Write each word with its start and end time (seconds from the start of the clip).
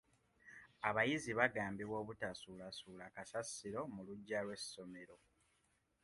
Abayizi 0.87 1.31
baagambibwa 1.39 1.95
obutasuulasuula 2.03 3.05
kasasiro 3.15 3.81
mu 3.93 4.01
luggya 4.07 4.39
lw'essomero. 4.45 5.15